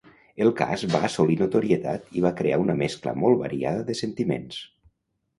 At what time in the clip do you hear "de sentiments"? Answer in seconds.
3.91-4.59